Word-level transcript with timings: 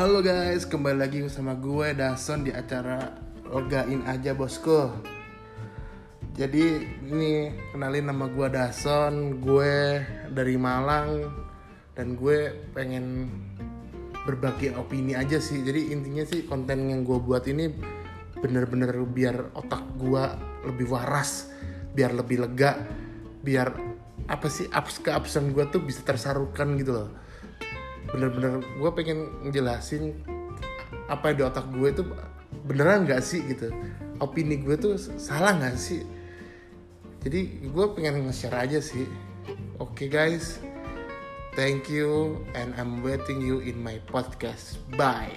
Halo 0.00 0.24
guys, 0.24 0.64
kembali 0.64 0.96
lagi 0.96 1.20
sama 1.28 1.52
gue 1.60 1.92
Dason 1.92 2.40
di 2.40 2.48
acara 2.48 3.20
Legain 3.52 4.00
aja 4.08 4.32
bosku. 4.32 4.88
Jadi 6.32 6.88
ini 7.04 7.52
kenalin 7.68 8.08
nama 8.08 8.24
gue 8.32 8.48
Dason, 8.48 9.44
gue 9.44 10.00
dari 10.32 10.56
Malang 10.56 11.28
dan 11.92 12.16
gue 12.16 12.48
pengen 12.72 13.28
berbagi 14.24 14.72
opini 14.72 15.12
aja 15.12 15.36
sih. 15.36 15.60
Jadi 15.60 15.92
intinya 15.92 16.24
sih 16.24 16.48
konten 16.48 16.88
yang 16.88 17.04
gue 17.04 17.20
buat 17.20 17.44
ini 17.44 17.68
bener-bener 18.40 19.04
biar 19.04 19.52
otak 19.52 19.84
gue 20.00 20.24
lebih 20.64 20.96
waras, 20.96 21.52
biar 21.92 22.16
lebih 22.16 22.48
lega, 22.48 22.72
biar 23.44 23.68
apa 24.32 24.48
sih 24.48 24.64
abs 24.72 25.04
keabsen 25.04 25.52
gue 25.52 25.68
tuh 25.68 25.84
bisa 25.84 26.00
tersarukan 26.08 26.80
gitu 26.80 26.96
loh 26.96 27.28
bener-bener 28.10 28.62
gue 28.62 28.90
pengen 28.94 29.30
ngejelasin 29.46 30.14
apa 31.10 31.34
di 31.34 31.42
otak 31.42 31.66
gue 31.74 31.88
itu 31.90 32.02
beneran 32.66 33.06
nggak 33.06 33.22
sih 33.22 33.42
gitu. 33.46 33.70
Opini 34.20 34.60
gue 34.60 34.76
tuh 34.76 34.94
salah 34.98 35.56
nggak 35.56 35.76
sih? 35.78 36.02
Jadi 37.20 37.68
gue 37.68 37.86
pengen 37.96 38.26
nge-share 38.26 38.56
aja 38.56 38.80
sih. 38.80 39.06
Oke 39.80 40.06
okay, 40.06 40.08
guys. 40.08 40.60
Thank 41.58 41.90
you 41.90 42.40
and 42.54 42.72
I'm 42.78 43.02
waiting 43.02 43.42
you 43.42 43.58
in 43.58 43.82
my 43.82 43.98
podcast. 44.06 44.78
Bye 44.94 45.34